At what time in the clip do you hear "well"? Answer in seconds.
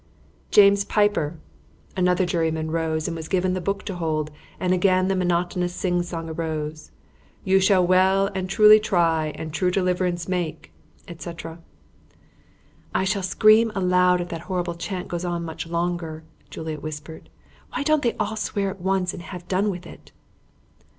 7.85-8.25